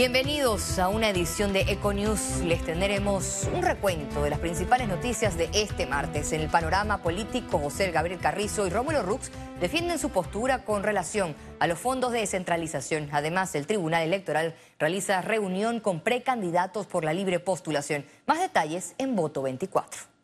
Bienvenidos 0.00 0.78
a 0.78 0.88
una 0.88 1.10
edición 1.10 1.52
de 1.52 1.60
Econews. 1.60 2.38
Les 2.46 2.64
tendremos 2.64 3.46
un 3.52 3.60
recuento 3.60 4.22
de 4.22 4.30
las 4.30 4.38
principales 4.38 4.88
noticias 4.88 5.36
de 5.36 5.50
este 5.52 5.84
martes. 5.84 6.32
En 6.32 6.40
el 6.40 6.48
panorama 6.48 7.02
político, 7.02 7.58
José 7.58 7.90
Gabriel 7.90 8.18
Carrizo 8.18 8.66
y 8.66 8.70
Rómulo 8.70 9.02
Rux 9.02 9.30
defienden 9.60 9.98
su 9.98 10.08
postura 10.08 10.64
con 10.64 10.84
relación 10.84 11.36
a 11.58 11.66
los 11.66 11.78
fondos 11.78 12.12
de 12.12 12.20
descentralización. 12.20 13.10
Además, 13.12 13.54
el 13.54 13.66
Tribunal 13.66 14.02
Electoral 14.02 14.54
realiza 14.78 15.20
reunión 15.20 15.80
con 15.80 16.00
precandidatos 16.00 16.86
por 16.86 17.04
la 17.04 17.12
libre 17.12 17.38
postulación. 17.38 18.06
Más 18.24 18.40
detalles 18.40 18.94
en 18.96 19.14
Voto 19.14 19.42
24. 19.42 20.19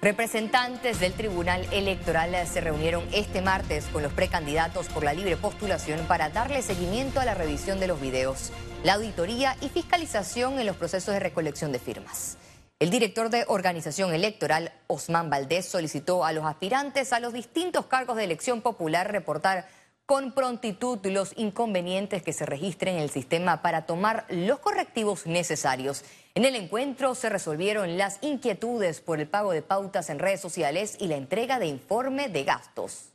Representantes 0.00 1.00
del 1.00 1.12
Tribunal 1.12 1.66
Electoral 1.72 2.46
se 2.46 2.60
reunieron 2.60 3.02
este 3.12 3.42
martes 3.42 3.86
con 3.86 4.04
los 4.04 4.12
precandidatos 4.12 4.86
por 4.86 5.02
la 5.02 5.12
libre 5.12 5.36
postulación 5.36 6.06
para 6.06 6.28
darle 6.28 6.62
seguimiento 6.62 7.18
a 7.18 7.24
la 7.24 7.34
revisión 7.34 7.80
de 7.80 7.88
los 7.88 8.00
videos, 8.00 8.52
la 8.84 8.94
auditoría 8.94 9.56
y 9.60 9.68
fiscalización 9.68 10.60
en 10.60 10.66
los 10.66 10.76
procesos 10.76 11.14
de 11.14 11.18
recolección 11.18 11.72
de 11.72 11.80
firmas. 11.80 12.38
El 12.78 12.90
director 12.90 13.28
de 13.28 13.44
organización 13.48 14.14
electoral, 14.14 14.70
Osman 14.86 15.30
Valdés, 15.30 15.66
solicitó 15.66 16.24
a 16.24 16.32
los 16.32 16.44
aspirantes 16.44 17.12
a 17.12 17.18
los 17.18 17.32
distintos 17.32 17.86
cargos 17.86 18.16
de 18.16 18.22
elección 18.22 18.60
popular 18.62 19.10
reportar 19.10 19.66
con 20.06 20.32
prontitud 20.32 21.04
los 21.06 21.32
inconvenientes 21.36 22.22
que 22.22 22.32
se 22.32 22.46
registren 22.46 22.94
en 22.94 23.02
el 23.02 23.10
sistema 23.10 23.62
para 23.62 23.84
tomar 23.84 24.26
los 24.30 24.60
correctivos 24.60 25.26
necesarios. 25.26 26.04
En 26.38 26.44
el 26.44 26.54
encuentro 26.54 27.16
se 27.16 27.28
resolvieron 27.28 27.98
las 27.98 28.18
inquietudes 28.20 29.00
por 29.00 29.18
el 29.18 29.26
pago 29.26 29.50
de 29.50 29.60
pautas 29.60 30.08
en 30.08 30.20
redes 30.20 30.40
sociales 30.40 30.96
y 31.00 31.08
la 31.08 31.16
entrega 31.16 31.58
de 31.58 31.66
informe 31.66 32.28
de 32.28 32.44
gastos. 32.44 33.06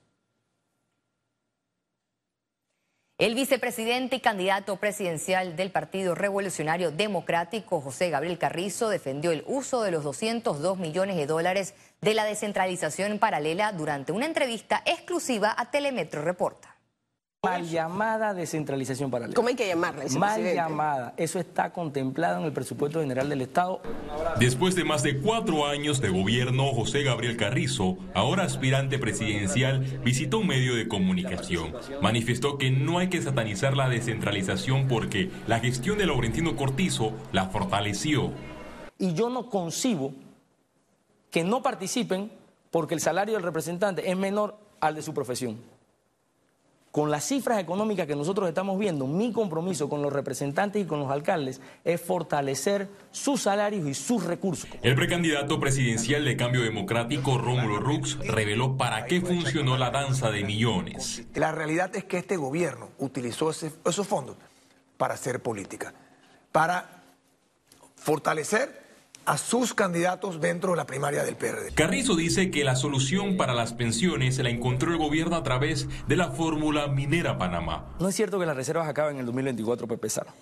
El 3.18 3.34
vicepresidente 3.34 4.18
y 4.18 4.20
candidato 4.20 4.76
presidencial 4.76 5.56
del 5.56 5.72
Partido 5.72 6.16
Revolucionario 6.16 6.92
Democrático, 6.92 7.80
José 7.80 8.10
Gabriel 8.10 8.38
Carrizo, 8.38 8.90
defendió 8.90 9.32
el 9.32 9.46
uso 9.48 9.84
de 9.84 9.92
los 9.92 10.04
202 10.04 10.78
millones 10.78 11.16
de 11.16 11.26
dólares 11.26 11.76
de 12.02 12.16
la 12.16 12.26
descentralización 12.26 13.20
paralela 13.20 13.72
durante 13.72 14.12
una 14.12 14.26
entrevista 14.26 14.84
exclusiva 14.86 15.56
a 15.58 15.72
Telemetro 15.72 16.24
Reporta. 16.24 16.73
Mal 17.46 17.70
llamada 17.70 18.34
descentralización 18.34 19.12
paralela. 19.12 19.36
¿Cómo 19.36 19.50
hay 19.50 19.56
que 19.56 19.68
llamarla? 19.68 20.06
Mal 20.18 20.42
llamada. 20.42 21.14
Eso 21.18 21.40
está 21.40 21.74
contemplado 21.74 22.40
en 22.40 22.46
el 22.46 22.54
presupuesto 22.54 23.02
general 23.02 23.28
del 23.28 23.42
Estado. 23.42 23.82
Después 24.40 24.76
de 24.76 24.86
más 24.86 25.04
de 25.04 25.20
cuatro 25.20 25.68
años 25.68 26.00
de 26.00 26.08
gobierno, 26.08 26.72
José 26.72 27.04
Gabriel 27.04 27.36
Carrizo, 27.36 27.98
ahora 28.14 28.44
aspirante 28.44 28.98
presidencial, 28.98 29.82
visitó 30.06 30.40
un 30.40 30.48
medio 30.48 30.74
de 30.74 30.88
comunicación. 30.88 31.74
Manifestó 32.02 32.58
que 32.58 32.72
no 32.72 33.00
hay 33.00 33.10
que 33.10 33.22
satanizar 33.22 33.76
la 33.76 33.90
descentralización 33.90 34.88
porque 34.88 35.30
la 35.46 35.60
gestión 35.60 35.98
de 35.98 36.06
Laurentino 36.06 36.56
Cortizo 36.56 37.12
la 37.34 37.50
fortaleció. 37.50 38.32
Y 38.98 39.16
yo 39.16 39.28
no 39.28 39.50
concibo 39.50 40.14
que 41.30 41.44
no 41.44 41.62
participen 41.62 42.32
porque 42.72 42.96
el 42.96 43.02
salario 43.02 43.34
del 43.34 43.44
representante 43.44 44.10
es 44.10 44.16
menor 44.16 44.58
al 44.80 44.96
de 44.96 45.02
su 45.02 45.14
profesión 45.14 45.73
con 46.94 47.10
las 47.10 47.26
cifras 47.26 47.60
económicas 47.60 48.06
que 48.06 48.16
nosotros 48.16 48.48
estamos 48.48 48.78
viendo, 48.78 49.08
mi 49.08 49.32
compromiso 49.32 49.90
con 49.90 50.04
los 50.04 50.14
representantes 50.14 50.80
y 50.80 50.86
con 50.86 51.00
los 51.00 51.10
alcaldes 51.10 51.60
es 51.84 52.00
fortalecer 52.00 52.88
sus 53.10 53.42
salarios 53.42 53.88
y 53.88 53.96
sus 53.96 54.24
recursos. 54.24 54.70
El 54.84 54.94
precandidato 54.94 55.60
presidencial 55.60 56.24
de 56.24 56.38
Cambio 56.38 56.62
Democrático, 56.62 57.40
Rómulo 57.40 57.80
Rux, 57.80 58.20
reveló 58.20 58.78
para 58.78 59.06
qué 59.06 59.22
funcionó 59.22 59.76
la 59.76 59.90
danza 59.90 60.30
de 60.30 60.44
millones. 60.44 61.24
La 61.34 61.52
realidad 61.52 61.96
es 61.96 62.04
que 62.04 62.20
este 62.20 62.38
gobierno 62.38 62.92
utilizó 63.00 63.50
esos 63.50 64.08
fondos 64.08 64.38
para 64.96 65.16
hacer 65.16 65.42
política, 65.42 65.96
para 66.52 67.02
fortalecer 67.96 68.83
a 69.26 69.38
sus 69.38 69.74
candidatos 69.74 70.42
dentro 70.42 70.72
de 70.72 70.78
la 70.78 70.86
primaria 70.86 71.24
del 71.24 71.36
PRD. 71.36 71.72
Carrizo 71.74 72.16
dice 72.16 72.52
que 72.52 72.64
la 72.64 72.76
solución 72.76 73.38
para 73.38 73.54
las 73.54 73.74
pensiones 73.74 74.38
la 74.40 74.50
encontró 74.50 74.92
el 74.92 74.98
gobierno 74.98 75.36
a 75.36 75.44
través 75.44 75.88
de 76.08 76.16
la 76.16 76.32
fórmula 76.32 76.88
minera 76.88 77.38
Panamá. 77.38 77.86
No 78.00 78.10
es 78.10 78.16
cierto 78.16 78.40
que 78.40 78.46
las 78.46 78.56
reservas 78.56 78.88
acaben 78.88 79.16
en 79.16 79.22
el 79.22 79.26
2024, 79.28 79.88
Pepe 79.88 80.10
Sara. 80.10 80.34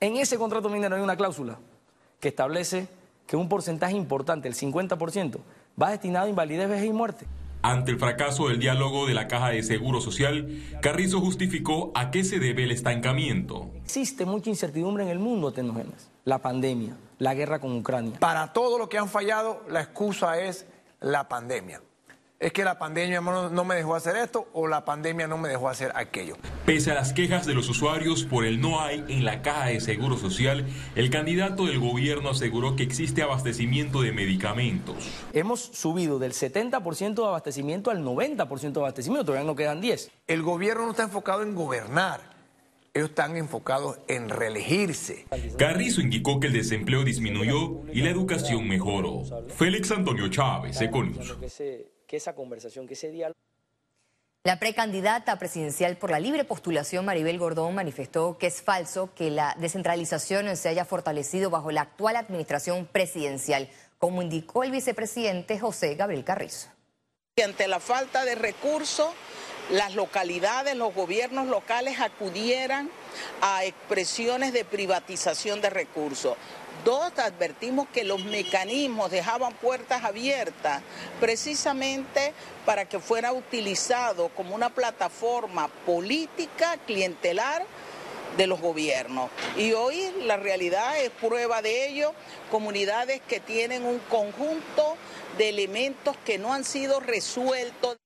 En 0.00 0.16
ese 0.16 0.38
contrato 0.38 0.68
minero 0.68 0.96
hay 0.96 1.02
una 1.02 1.16
cláusula 1.16 1.58
que 2.20 2.28
establece 2.28 2.88
que 3.26 3.36
un 3.36 3.48
porcentaje 3.48 3.96
importante, 3.96 4.48
el 4.48 4.54
50%, 4.54 5.38
va 5.80 5.90
destinado 5.90 6.26
a 6.26 6.28
invalidez, 6.28 6.68
vejez 6.68 6.86
y 6.86 6.92
muerte. 6.92 7.26
Ante 7.64 7.92
el 7.92 7.98
fracaso 7.98 8.48
del 8.48 8.58
diálogo 8.58 9.06
de 9.06 9.14
la 9.14 9.26
Caja 9.26 9.48
de 9.48 9.62
Seguro 9.62 9.98
Social, 10.02 10.62
Carrizo 10.82 11.18
justificó 11.22 11.92
a 11.94 12.10
qué 12.10 12.22
se 12.22 12.38
debe 12.38 12.64
el 12.64 12.70
estancamiento. 12.70 13.70
Existe 13.82 14.26
mucha 14.26 14.50
incertidumbre 14.50 15.04
en 15.04 15.08
el 15.08 15.18
mundo, 15.18 15.50
Tenogenes. 15.50 16.10
La 16.26 16.42
pandemia, 16.42 16.94
la 17.18 17.32
guerra 17.32 17.60
con 17.60 17.74
Ucrania. 17.74 18.18
Para 18.20 18.52
todo 18.52 18.76
lo 18.76 18.90
que 18.90 18.98
han 18.98 19.08
fallado, 19.08 19.62
la 19.70 19.80
excusa 19.80 20.38
es 20.42 20.66
la 21.00 21.26
pandemia 21.26 21.80
es 22.40 22.52
que 22.52 22.64
la 22.64 22.78
pandemia 22.78 23.20
no 23.20 23.64
me 23.64 23.74
dejó 23.74 23.94
hacer 23.94 24.16
esto 24.16 24.48
o 24.52 24.66
la 24.66 24.84
pandemia 24.84 25.26
no 25.26 25.38
me 25.38 25.48
dejó 25.48 25.68
hacer 25.68 25.92
aquello. 25.94 26.36
Pese 26.66 26.90
a 26.90 26.94
las 26.94 27.12
quejas 27.12 27.46
de 27.46 27.54
los 27.54 27.68
usuarios 27.68 28.24
por 28.24 28.44
el 28.44 28.60
no 28.60 28.80
hay 28.80 29.04
en 29.08 29.24
la 29.24 29.42
caja 29.42 29.68
de 29.68 29.80
seguro 29.80 30.16
social, 30.16 30.66
el 30.94 31.10
candidato 31.10 31.66
del 31.66 31.78
gobierno 31.78 32.30
aseguró 32.30 32.76
que 32.76 32.82
existe 32.82 33.22
abastecimiento 33.22 34.02
de 34.02 34.12
medicamentos. 34.12 35.08
Hemos 35.32 35.60
subido 35.60 36.18
del 36.18 36.32
70% 36.32 37.14
de 37.14 37.26
abastecimiento 37.26 37.90
al 37.90 38.04
90% 38.04 38.72
de 38.72 38.80
abastecimiento, 38.80 39.26
todavía 39.26 39.46
no 39.46 39.56
quedan 39.56 39.80
10. 39.80 40.10
El 40.26 40.42
gobierno 40.42 40.84
no 40.84 40.90
está 40.90 41.04
enfocado 41.04 41.42
en 41.42 41.54
gobernar. 41.54 42.34
Ellos 42.92 43.08
están 43.08 43.36
enfocados 43.36 43.98
en 44.06 44.28
reelegirse. 44.28 45.26
Carrizo 45.58 46.00
indicó 46.00 46.38
que 46.38 46.46
el 46.46 46.52
desempleo 46.52 47.02
disminuyó 47.02 47.82
y 47.92 48.02
la 48.02 48.10
educación 48.10 48.68
mejoró. 48.68 49.22
Félix 49.48 49.90
Antonio 49.90 50.28
Chávez, 50.28 50.80
Econius 50.80 51.34
que 52.14 52.18
esa 52.18 52.36
conversación, 52.36 52.86
que 52.86 52.94
ese 52.94 53.10
diálogo... 53.10 53.34
La 54.44 54.60
precandidata 54.60 55.36
presidencial 55.36 55.96
por 55.96 56.12
la 56.12 56.20
libre 56.20 56.44
postulación, 56.44 57.04
Maribel 57.04 57.40
Gordón, 57.40 57.74
manifestó 57.74 58.38
que 58.38 58.46
es 58.46 58.62
falso 58.62 59.12
que 59.16 59.32
la 59.32 59.56
descentralización 59.58 60.56
se 60.56 60.68
haya 60.68 60.84
fortalecido 60.84 61.50
bajo 61.50 61.72
la 61.72 61.80
actual 61.80 62.14
administración 62.14 62.86
presidencial, 62.86 63.68
como 63.98 64.22
indicó 64.22 64.62
el 64.62 64.70
vicepresidente 64.70 65.58
José 65.58 65.96
Gabriel 65.96 66.22
Carrizo. 66.22 66.68
Ante 67.42 67.66
la 67.66 67.80
falta 67.80 68.24
de 68.24 68.36
recursos, 68.36 69.12
las 69.72 69.96
localidades, 69.96 70.76
los 70.76 70.94
gobiernos 70.94 71.48
locales 71.48 71.98
acudieran 71.98 72.90
a 73.40 73.64
expresiones 73.64 74.52
de 74.52 74.64
privatización 74.64 75.60
de 75.62 75.70
recursos. 75.70 76.36
Dos, 76.84 77.18
advertimos 77.18 77.88
que 77.88 78.04
los 78.04 78.22
mecanismos 78.24 79.10
dejaban 79.10 79.54
puertas 79.54 80.04
abiertas 80.04 80.82
precisamente 81.18 82.34
para 82.66 82.86
que 82.86 83.00
fuera 83.00 83.32
utilizado 83.32 84.28
como 84.28 84.54
una 84.54 84.68
plataforma 84.68 85.68
política 85.86 86.76
clientelar 86.86 87.64
de 88.36 88.46
los 88.46 88.60
gobiernos. 88.60 89.30
Y 89.56 89.72
hoy 89.72 90.12
la 90.24 90.36
realidad 90.36 91.00
es 91.00 91.10
prueba 91.10 91.62
de 91.62 91.88
ello, 91.88 92.12
comunidades 92.50 93.22
que 93.26 93.40
tienen 93.40 93.86
un 93.86 93.98
conjunto 94.10 94.96
de 95.38 95.48
elementos 95.48 96.16
que 96.24 96.38
no 96.38 96.52
han 96.52 96.64
sido 96.64 97.00
resueltos. 97.00 97.96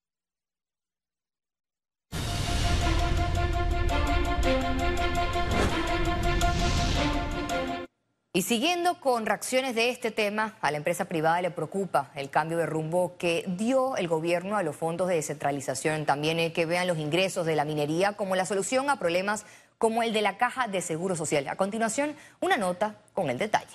Y 8.38 8.43
siguiendo 8.43 9.00
con 9.00 9.26
reacciones 9.26 9.75
de 9.75 9.91
este 9.91 10.12
tema, 10.12 10.54
a 10.60 10.71
la 10.71 10.76
empresa 10.76 11.06
privada 11.06 11.43
le 11.43 11.50
preocupa 11.50 12.12
el 12.15 12.31
cambio 12.31 12.56
de 12.56 12.66
rumbo 12.66 13.16
que 13.19 13.43
dio 13.49 13.97
el 13.97 14.06
gobierno 14.06 14.56
a 14.56 14.62
los 14.62 14.76
fondos 14.76 15.09
de 15.09 15.16
descentralización. 15.16 16.06
También 16.06 16.52
que 16.52 16.64
vean 16.64 16.87
los 16.87 16.99
ingresos 16.99 17.46
de 17.46 17.56
la 17.56 17.64
minería 17.64 18.12
como 18.12 18.37
la 18.37 18.46
solución 18.46 18.90
a 18.90 19.00
problemas 19.00 19.44
como 19.76 20.05
el 20.05 20.12
de 20.12 20.23
la 20.23 20.38
caja 20.38 20.69
de 20.69 20.82
seguro 20.82 21.17
social. 21.17 21.49
A 21.49 21.56
continuación, 21.56 22.14
una 22.38 22.56
nota 22.56 23.00
con 23.12 23.29
el 23.29 23.38
detalle. 23.38 23.75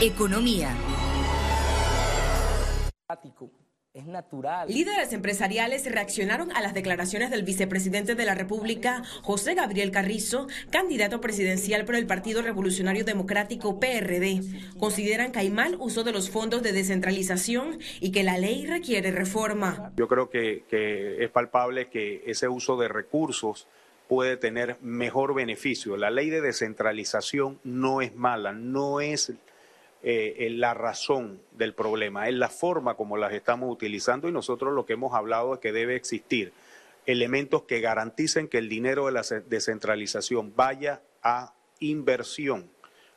Economía 0.00 0.74
es 3.92 4.06
natural. 4.06 4.68
Líderes 4.68 5.12
empresariales 5.12 5.90
reaccionaron 5.90 6.52
a 6.52 6.60
las 6.60 6.74
declaraciones 6.74 7.30
del 7.30 7.42
vicepresidente 7.42 8.14
de 8.14 8.24
la 8.24 8.36
República, 8.36 9.02
José 9.22 9.54
Gabriel 9.54 9.90
Carrizo, 9.90 10.46
candidato 10.70 11.20
presidencial 11.20 11.84
por 11.84 11.96
el 11.96 12.06
Partido 12.06 12.40
Revolucionario 12.40 13.04
Democrático 13.04 13.80
PRD. 13.80 14.42
Consideran 14.78 15.32
que 15.32 15.40
hay 15.40 15.50
mal 15.50 15.76
uso 15.80 16.04
de 16.04 16.12
los 16.12 16.30
fondos 16.30 16.62
de 16.62 16.72
descentralización 16.72 17.80
y 18.00 18.12
que 18.12 18.22
la 18.22 18.38
ley 18.38 18.64
requiere 18.64 19.10
reforma. 19.10 19.92
Yo 19.96 20.06
creo 20.06 20.30
que, 20.30 20.62
que 20.70 21.24
es 21.24 21.30
palpable 21.30 21.88
que 21.88 22.22
ese 22.26 22.46
uso 22.46 22.76
de 22.76 22.86
recursos 22.86 23.66
puede 24.08 24.36
tener 24.36 24.76
mejor 24.82 25.34
beneficio. 25.34 25.96
La 25.96 26.10
ley 26.10 26.30
de 26.30 26.40
descentralización 26.40 27.58
no 27.64 28.02
es 28.02 28.14
mala, 28.14 28.52
no 28.52 29.00
es 29.00 29.32
eh, 30.02 30.48
la 30.52 30.74
razón 30.74 31.42
del 31.52 31.74
problema, 31.74 32.28
es 32.28 32.34
la 32.34 32.48
forma 32.48 32.94
como 32.94 33.16
las 33.16 33.32
estamos 33.32 33.70
utilizando 33.70 34.28
y 34.28 34.32
nosotros 34.32 34.72
lo 34.74 34.86
que 34.86 34.94
hemos 34.94 35.14
hablado 35.14 35.54
es 35.54 35.60
que 35.60 35.72
debe 35.72 35.96
existir 35.96 36.52
elementos 37.06 37.62
que 37.64 37.80
garanticen 37.80 38.48
que 38.48 38.58
el 38.58 38.68
dinero 38.68 39.06
de 39.06 39.12
la 39.12 39.22
descentralización 39.48 40.54
vaya 40.54 41.02
a 41.22 41.54
inversión. 41.80 42.70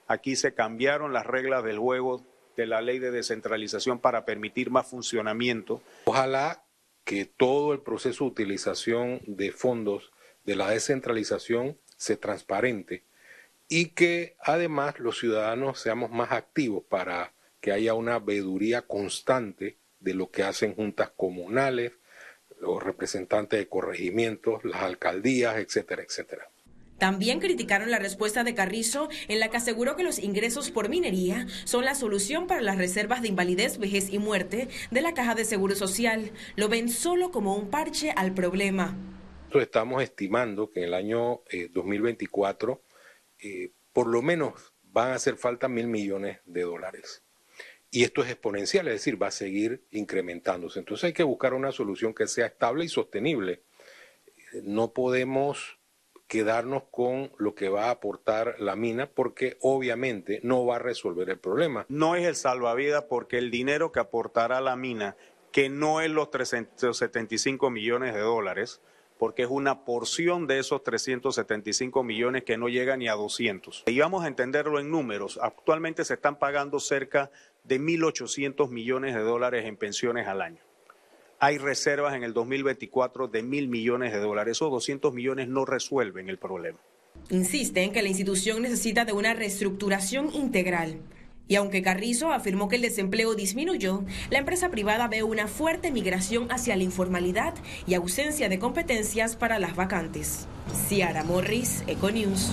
Aquí 0.08 0.36
se 0.36 0.54
cambiaron 0.54 1.14
las 1.14 1.26
reglas 1.26 1.64
del 1.64 1.80
juego 1.80 2.24
de 2.56 2.68
la 2.68 2.82
ley 2.82 3.00
de 3.00 3.12
descentralización 3.12 4.00
para 4.00 4.26
permitir 4.26 4.70
más 4.70 4.88
funcionamiento. 4.88 5.82
Ojalá 6.06 6.64
que 7.04 7.26
todo 7.26 7.74
el 7.74 7.80
proceso 7.82 8.26
de 8.26 8.32
utilización 8.32 9.22
de 9.26 9.52
fondos 9.52 10.12
de 10.46 10.56
la 10.56 10.70
descentralización 10.70 11.78
se 11.98 12.18
transparente 12.18 13.04
y 13.74 13.86
que 13.88 14.36
además 14.40 15.00
los 15.00 15.18
ciudadanos 15.18 15.80
seamos 15.80 16.12
más 16.12 16.32
activos 16.32 16.84
para 16.88 17.34
que 17.60 17.72
haya 17.72 17.96
una 17.96 18.20
veeduría 18.20 18.84
constante 18.84 19.80
de 20.00 20.14
lo 20.14 20.30
que 20.30 20.44
hacen 20.44 20.76
juntas 20.76 21.10
comunales, 21.18 21.94
los 22.62 22.84
representantes 22.84 23.58
de 23.58 23.68
corregimientos, 23.68 24.64
las 24.64 24.84
alcaldías, 24.84 25.58
etcétera, 25.58 26.04
etcétera. 26.04 26.48
También 27.00 27.40
criticaron 27.40 27.90
la 27.90 27.98
respuesta 27.98 28.44
de 28.44 28.54
Carrizo 28.54 29.10
en 29.28 29.40
la 29.40 29.50
que 29.50 29.58
aseguró 29.58 29.96
que 29.96 30.04
los 30.04 30.20
ingresos 30.20 30.70
por 30.70 30.88
minería 30.88 31.48
son 31.64 31.84
la 31.84 31.96
solución 31.96 32.46
para 32.46 32.62
las 32.62 32.78
reservas 32.78 33.24
de 33.24 33.30
invalidez, 33.30 33.80
vejez 33.80 34.14
y 34.14 34.20
muerte 34.20 34.68
de 34.92 35.02
la 35.02 35.16
Caja 35.16 35.34
de 35.34 35.46
Seguro 35.46 35.74
Social. 35.74 36.32
Lo 36.56 36.70
ven 36.70 36.90
solo 36.90 37.32
como 37.32 37.56
un 37.56 37.72
parche 37.72 38.12
al 38.12 38.36
problema. 38.36 38.96
Estamos 39.52 40.04
estimando 40.04 40.70
que 40.70 40.82
en 40.82 40.86
el 40.90 40.94
año 40.94 41.42
2024 41.72 42.80
eh, 43.44 43.72
por 43.92 44.08
lo 44.08 44.22
menos 44.22 44.74
van 44.82 45.12
a 45.12 45.16
hacer 45.16 45.36
falta 45.36 45.68
mil 45.68 45.88
millones 45.88 46.40
de 46.46 46.62
dólares. 46.62 47.24
Y 47.92 48.04
esto 48.04 48.24
es 48.24 48.30
exponencial, 48.30 48.88
es 48.88 48.94
decir, 48.96 49.22
va 49.22 49.28
a 49.28 49.32
seguir 49.32 49.84
incrementándose. 49.92 50.80
Entonces 50.80 51.04
hay 51.04 51.14
que 51.14 51.24
buscar 51.24 51.54
una 51.54 51.72
solución 51.72 52.14
que 52.14 52.26
sea 52.26 52.48
estable 52.48 52.86
y 52.86 52.90
sostenible. 52.90 53.62
No 54.64 54.94
podemos 54.94 55.78
quedarnos 56.28 56.86
con 56.90 57.32
lo 57.38 57.54
que 57.54 57.70
va 57.70 57.86
a 57.86 57.92
aportar 57.92 58.56
la 58.60 58.76
mina 58.76 59.08
porque 59.08 59.58
obviamente 59.62 60.40
no 60.42 60.66
va 60.66 60.78
a 60.78 60.80
resolver 60.80 61.30
el 61.30 61.38
problema. 61.38 61.86
No 61.90 62.16
es 62.16 62.26
el 62.26 62.36
salvavidas 62.36 63.04
porque 63.04 63.38
el 63.38 63.52
dinero 63.52 63.92
que 63.92 64.00
aportará 64.00 64.60
la 64.62 64.76
mina, 64.76 65.16
que 65.52 65.70
no 65.70 66.02
es 66.02 66.10
los 66.10 66.32
375 66.32 67.70
millones 67.70 68.16
de 68.16 68.22
dólares, 68.22 68.82
porque 69.24 69.44
es 69.44 69.50
una 69.50 69.86
porción 69.86 70.48
de 70.48 70.60
esos 70.60 70.84
375 70.84 72.04
millones 72.04 72.44
que 72.44 72.58
no 72.58 72.68
llega 72.68 72.98
ni 72.98 73.08
a 73.08 73.14
200. 73.14 73.86
Y 73.88 73.98
vamos 73.98 74.26
a 74.26 74.28
entenderlo 74.28 74.82
en 74.82 74.92
números. 74.92 75.40
Actualmente 75.42 76.04
se 76.04 76.16
están 76.16 76.38
pagando 76.38 76.82
cerca 76.82 77.32
de 77.64 77.80
1.800 77.80 78.70
millones 78.70 79.16
de 79.16 79.22
dólares 79.22 79.64
en 79.64 79.78
pensiones 79.78 80.28
al 80.28 80.42
año. 80.42 80.60
Hay 81.40 81.58
reservas 81.58 82.16
en 82.16 82.26
el 82.26 82.34
2024 82.34 83.30
de 83.30 83.44
mil 83.44 83.70
millones 83.70 84.12
de 84.12 84.20
dólares. 84.20 84.58
Esos 84.58 84.70
200 84.70 85.14
millones 85.14 85.48
no 85.48 85.64
resuelven 85.64 86.28
el 86.28 86.38
problema. 86.38 86.80
Insiste 87.30 87.82
en 87.82 87.94
que 87.94 88.02
la 88.02 88.10
institución 88.10 88.62
necesita 88.62 89.06
de 89.06 89.14
una 89.14 89.34
reestructuración 89.34 90.34
integral. 90.34 91.00
Y 91.48 91.56
aunque 91.56 91.82
Carrizo 91.82 92.32
afirmó 92.32 92.70
que 92.70 92.78
el 92.78 92.82
desempleo 92.82 93.36
disminuyó, 93.36 94.04
la 94.30 94.40
empresa 94.40 94.70
privada 94.70 95.08
ve 95.08 95.24
una 95.24 95.48
fuerte 95.48 95.92
migración 95.92 96.52
hacia 96.52 96.76
la 96.76 96.84
informalidad 96.84 97.54
y 97.86 97.96
ausencia 97.96 98.50
de 98.50 98.60
competencias 98.60 99.36
para 99.36 99.60
las 99.60 99.76
vacantes. 99.76 100.48
Ciara 100.88 101.24
Morris, 101.24 101.84
Econews. 101.88 102.52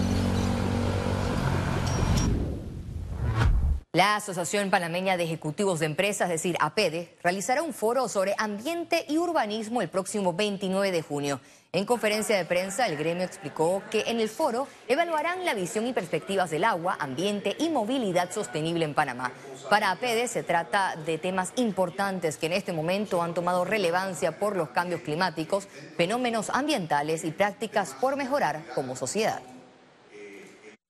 La 4.01 4.17
Asociación 4.17 4.71
Panameña 4.71 5.19
de 5.19 5.25
Ejecutivos 5.25 5.79
de 5.79 5.85
Empresas, 5.85 6.31
es 6.31 6.37
decir, 6.41 6.57
APEDE, 6.59 7.19
realizará 7.23 7.63
un 7.63 7.75
foro 7.75 8.09
sobre 8.09 8.35
ambiente 8.39 9.05
y 9.11 9.19
urbanismo 9.19 9.83
el 9.83 9.91
próximo 9.91 10.33
29 10.33 10.91
de 10.91 11.03
junio. 11.03 11.39
En 11.75 11.85
conferencia 11.85 12.35
de 12.39 12.47
prensa, 12.47 12.87
el 12.87 12.97
gremio 12.97 13.25
explicó 13.25 13.83
que 13.91 14.05
en 14.07 14.19
el 14.19 14.31
foro 14.31 14.67
evaluarán 14.89 15.45
la 15.45 15.53
visión 15.53 15.87
y 15.87 15.93
perspectivas 15.93 16.49
del 16.49 16.65
agua, 16.65 16.97
ambiente 16.99 17.55
y 17.59 17.69
movilidad 17.69 18.33
sostenible 18.33 18.87
en 18.87 18.95
Panamá. 18.95 19.33
Para 19.69 19.91
APEDE 19.91 20.29
se 20.29 20.45
trata 20.45 20.97
de 20.97 21.19
temas 21.19 21.53
importantes 21.57 22.39
que 22.39 22.47
en 22.47 22.55
este 22.55 22.73
momento 22.73 23.23
han 23.23 23.35
tomado 23.35 23.67
relevancia 23.67 24.39
por 24.39 24.57
los 24.57 24.71
cambios 24.71 25.03
climáticos, 25.03 25.69
fenómenos 25.99 26.49
ambientales 26.49 27.23
y 27.23 27.33
prácticas 27.33 27.95
por 28.01 28.17
mejorar 28.17 28.63
como 28.75 28.97
sociedad. 28.97 29.43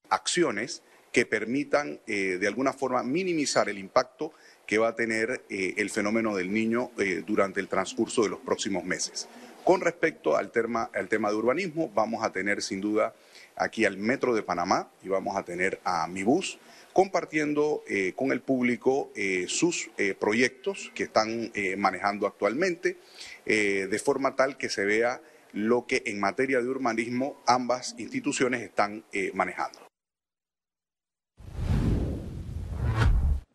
Acciones 0.09 0.81
que 1.11 1.25
permitan 1.25 1.99
eh, 2.07 2.37
de 2.39 2.47
alguna 2.47 2.73
forma 2.73 3.03
minimizar 3.03 3.69
el 3.69 3.77
impacto 3.77 4.33
que 4.65 4.77
va 4.77 4.89
a 4.89 4.95
tener 4.95 5.43
eh, 5.49 5.73
el 5.77 5.89
fenómeno 5.89 6.35
del 6.35 6.53
niño 6.53 6.91
eh, 6.97 7.23
durante 7.25 7.59
el 7.59 7.67
transcurso 7.67 8.23
de 8.23 8.29
los 8.29 8.39
próximos 8.39 8.85
meses. 8.85 9.27
Con 9.65 9.81
respecto 9.81 10.37
al 10.37 10.51
tema, 10.51 10.89
al 10.93 11.09
tema 11.09 11.29
de 11.29 11.35
urbanismo, 11.35 11.91
vamos 11.93 12.23
a 12.23 12.31
tener 12.31 12.61
sin 12.61 12.81
duda 12.81 13.13
aquí 13.55 13.85
al 13.85 13.97
Metro 13.97 14.33
de 14.33 14.41
Panamá 14.41 14.89
y 15.03 15.09
vamos 15.09 15.35
a 15.35 15.43
tener 15.43 15.79
a 15.83 16.07
Mi 16.07 16.23
Bus 16.23 16.57
compartiendo 16.93 17.83
con 18.15 18.33
el 18.33 18.41
público 18.41 19.13
sus 19.47 19.91
proyectos 20.19 20.91
que 20.93 21.03
están 21.03 21.53
manejando 21.77 22.27
actualmente, 22.27 22.97
de 23.45 24.01
forma 24.03 24.35
tal 24.35 24.57
que 24.57 24.67
se 24.67 24.83
vea 24.83 25.21
lo 25.53 25.85
que 25.85 26.03
en 26.07 26.19
materia 26.19 26.59
de 26.59 26.67
urbanismo 26.67 27.41
ambas 27.45 27.95
instituciones 27.97 28.61
están 28.61 29.05
manejando. 29.33 29.90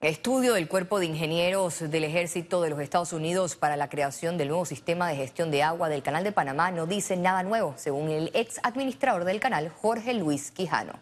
Estudio 0.07 0.55
del 0.55 0.69
Cuerpo 0.69 1.01
de 1.01 1.07
Ingenieros 1.07 1.91
del 1.91 2.05
Ejército 2.05 2.63
de 2.63 2.71
los 2.71 2.79
Estados 2.79 3.13
Unidos 3.13 3.57
para 3.57 3.77
la 3.77 3.89
creación 3.89 4.39
del 4.39 4.47
nuevo 4.47 4.65
sistema 4.65 5.09
de 5.09 5.17
gestión 5.17 5.51
de 5.51 5.65
agua 5.65 5.89
del 5.89 6.05
Canal 6.05 6.23
de 6.23 6.31
Panamá 6.31 6.71
no 6.71 6.87
dice 6.87 7.17
nada 7.17 7.43
nuevo, 7.43 7.75
según 7.77 8.11
el 8.11 8.31
ex 8.33 8.61
administrador 8.63 9.25
del 9.25 9.41
canal, 9.41 9.69
Jorge 9.69 10.15
Luis 10.15 10.53
Quijano. 10.53 10.93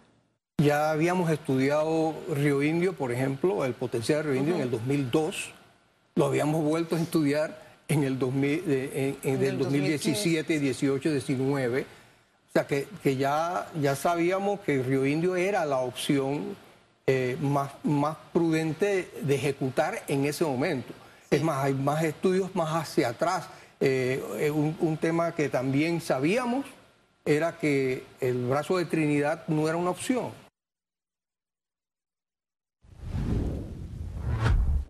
Ya 0.56 0.90
habíamos 0.90 1.30
estudiado 1.30 2.14
Río 2.34 2.62
Indio, 2.62 2.94
por 2.94 3.12
ejemplo, 3.12 3.66
el 3.66 3.74
potencial 3.74 4.22
de 4.22 4.30
Río 4.30 4.40
Indio 4.40 4.54
en 4.54 4.62
el 4.62 4.70
2002. 4.70 5.50
Lo 6.14 6.24
habíamos 6.24 6.64
vuelto 6.64 6.96
a 6.96 6.98
estudiar 6.98 7.60
en 7.88 8.04
el, 8.04 8.18
2017, 8.18 10.58
18, 10.58 11.10
19. 11.10 11.82
O 11.82 11.86
sea 12.54 12.66
que, 12.66 12.88
que 13.02 13.16
ya, 13.16 13.68
ya 13.78 13.96
sabíamos 13.96 14.60
que 14.60 14.82
Río 14.82 15.04
Indio 15.04 15.36
era 15.36 15.66
la 15.66 15.80
opción 15.80 16.56
eh, 17.06 17.36
más, 17.40 17.70
más 17.82 18.16
prudente 18.32 19.10
de 19.20 19.34
ejecutar 19.34 20.02
en 20.08 20.24
ese 20.24 20.44
momento. 20.44 20.94
Es 21.30 21.42
más, 21.42 21.64
hay 21.64 21.74
más 21.74 22.02
estudios 22.02 22.54
más 22.54 22.74
hacia 22.74 23.10
atrás. 23.10 23.48
Eh, 23.80 24.22
eh, 24.38 24.50
un, 24.50 24.76
un 24.80 24.96
tema 24.96 25.34
que 25.34 25.48
también 25.48 26.00
sabíamos 26.00 26.64
era 27.24 27.58
que 27.58 28.04
el 28.20 28.46
brazo 28.46 28.78
de 28.78 28.86
Trinidad 28.86 29.44
no 29.48 29.68
era 29.68 29.76
una 29.76 29.90
opción. 29.90 30.43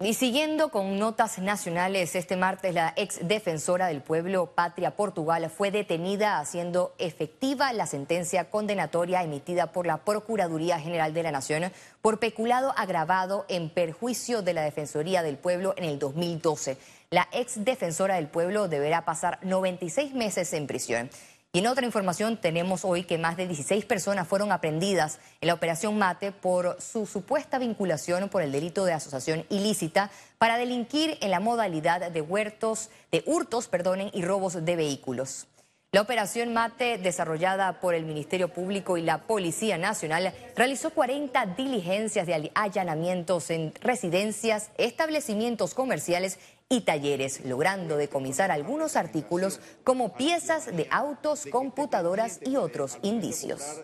Y 0.01 0.15
siguiendo 0.15 0.71
con 0.71 0.99
notas 0.99 1.39
nacionales, 1.39 2.17
este 2.17 2.37
martes 2.37 2.75
la 2.75 2.93
ex 2.97 3.21
defensora 3.23 3.87
del 3.87 4.03
pueblo 4.03 4.47
Patria 4.47 4.97
Portugal 4.97 5.49
fue 5.49 5.71
detenida 5.71 6.41
haciendo 6.41 6.95
efectiva 6.99 7.73
la 7.73 7.87
sentencia 7.87 8.51
condenatoria 8.51 9.23
emitida 9.23 9.71
por 9.71 9.87
la 9.87 9.99
Procuraduría 9.99 10.81
General 10.81 11.15
de 11.15 11.23
la 11.23 11.31
Nación 11.31 11.73
por 12.03 12.19
peculado 12.19 12.75
agravado 12.77 13.47
en 13.49 13.71
perjuicio 13.71 14.43
de 14.43 14.53
la 14.53 14.63
Defensoría 14.63 15.23
del 15.23 15.39
Pueblo 15.39 15.75
en 15.77 15.85
el 15.85 16.01
2012. 16.01 16.77
La 17.11 17.29
ex 17.31 17.65
defensora 17.65 18.17
del 18.17 18.27
pueblo 18.27 18.67
deberá 18.67 19.05
pasar 19.05 19.39
96 19.43 20.15
meses 20.15 20.53
en 20.53 20.67
prisión. 20.67 21.09
Y 21.54 21.61
en 21.61 21.68
otra 21.68 21.87
información 21.87 22.37
tenemos 22.37 22.84
hoy 22.84 23.04
que 23.04 23.16
más 23.16 23.37
de 23.37 23.46
16 23.46 23.84
personas 23.84 24.26
fueron 24.26 24.50
aprendidas 24.50 25.20
en 25.40 25.46
la 25.46 25.54
operación 25.54 25.96
Mate 25.96 26.32
por 26.32 26.76
su 26.82 27.06
supuesta 27.06 27.61
vinculación 27.61 28.28
por 28.28 28.42
el 28.42 28.50
delito 28.50 28.84
de 28.84 28.92
asociación 28.92 29.46
ilícita 29.50 30.11
para 30.38 30.58
delinquir 30.58 31.16
en 31.20 31.30
la 31.30 31.38
modalidad 31.38 32.11
de 32.11 32.20
huertos, 32.20 32.90
de 33.12 33.23
hurtos, 33.25 33.68
perdonen, 33.68 34.11
y 34.12 34.23
robos 34.23 34.64
de 34.64 34.75
vehículos. 34.75 35.46
La 35.94 36.00
operación 36.00 36.52
Mate, 36.52 36.99
desarrollada 36.99 37.78
por 37.78 37.94
el 37.94 38.04
Ministerio 38.04 38.49
Público 38.49 38.96
y 38.96 39.02
la 39.02 39.18
Policía 39.18 39.78
Nacional, 39.78 40.34
realizó 40.56 40.90
40 40.90 41.46
diligencias 41.56 42.26
de 42.26 42.50
allanamientos 42.56 43.49
en 43.50 43.73
residencias, 43.80 44.70
establecimientos 44.76 45.73
comerciales 45.73 46.40
y 46.68 46.83
talleres, 46.83 47.44
logrando 47.44 47.97
decomisar 47.97 48.50
algunos 48.50 48.97
artículos 48.97 49.61
como 49.85 50.14
piezas 50.14 50.75
de 50.75 50.87
autos, 50.90 51.47
computadoras 51.50 52.40
y 52.44 52.56
otros 52.56 52.99
indicios. 53.02 53.83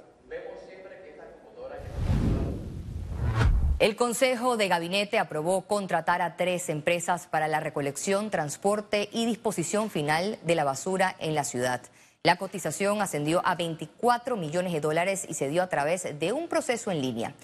El 3.79 3.97
Consejo 3.97 4.59
de 4.59 4.69
Gabinete 4.69 5.19
aprobó 5.19 5.63
contratar 5.63 6.21
a 6.21 6.37
tres 6.37 6.69
empresas 6.69 7.27
para 7.27 7.49
la 7.49 7.61
recolección, 7.61 8.29
transporte 8.29 9.09
y 9.11 9.25
disposición 9.25 9.89
final 9.89 10.39
de 10.43 10.55
la 10.55 10.65
basura 10.65 11.17
en 11.19 11.35
la 11.35 11.45
ciudad. 11.45 11.81
La 12.23 12.37
cotización 12.37 13.01
ascendió 13.01 13.41
a 13.47 13.55
24 13.55 14.37
millones 14.37 14.75
de 14.75 14.83
dólares 14.83 15.25
y 15.27 15.33
se 15.33 15.49
dio 15.49 15.63
a 15.63 15.69
través 15.69 16.19
de 16.19 16.33
un 16.35 16.49
proceso 16.49 16.91
en 16.91 17.01
línea. 17.01 17.35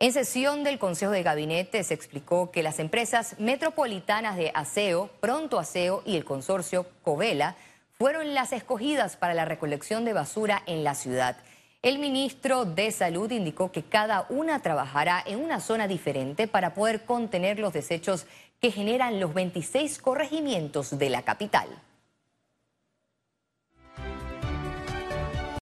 En 0.00 0.12
sesión 0.12 0.62
del 0.62 0.78
Consejo 0.78 1.10
de 1.10 1.24
Gabinete 1.24 1.82
se 1.82 1.92
explicó 1.92 2.52
que 2.52 2.62
las 2.62 2.78
empresas 2.78 3.34
metropolitanas 3.40 4.36
de 4.36 4.52
Aseo, 4.54 5.10
Pronto 5.18 5.58
Aseo 5.58 6.04
y 6.06 6.16
el 6.16 6.24
consorcio 6.24 6.86
Covela 7.02 7.56
fueron 7.94 8.32
las 8.32 8.52
escogidas 8.52 9.16
para 9.16 9.34
la 9.34 9.44
recolección 9.44 10.04
de 10.04 10.12
basura 10.12 10.62
en 10.66 10.84
la 10.84 10.94
ciudad. 10.94 11.36
El 11.82 11.98
ministro 11.98 12.64
de 12.64 12.92
Salud 12.92 13.28
indicó 13.32 13.72
que 13.72 13.82
cada 13.82 14.26
una 14.28 14.60
trabajará 14.62 15.20
en 15.26 15.42
una 15.42 15.58
zona 15.58 15.88
diferente 15.88 16.46
para 16.46 16.74
poder 16.74 17.04
contener 17.04 17.58
los 17.58 17.72
desechos 17.72 18.26
que 18.60 18.70
generan 18.70 19.18
los 19.18 19.34
26 19.34 19.98
corregimientos 19.98 20.96
de 20.96 21.10
la 21.10 21.22
capital. 21.22 21.68